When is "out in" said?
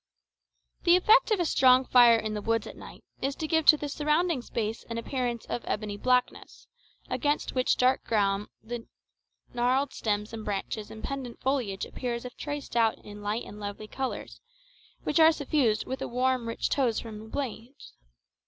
12.75-13.21